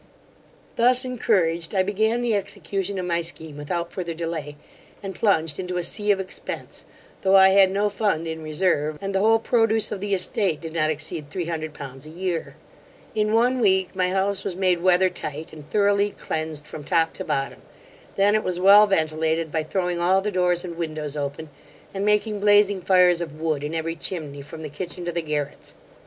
[0.77, 4.55] 'Thus encouraged, I began the execution of my scheme without further delay,
[5.03, 6.87] and plunged into a sea of expence,
[7.21, 10.73] though I had no fund in reserve, and the whole produce of the estate did
[10.73, 12.55] not exceed three hundred pounds a year
[13.13, 17.23] In one week, my house was made weather tight, and thoroughly cleansed from top to
[17.23, 17.61] bottom;
[18.15, 21.49] then it was well ventilated by throwing all the doors and windows open,
[21.93, 25.75] and making blazing fires of wood in every chimney from the kitchen to the garrets.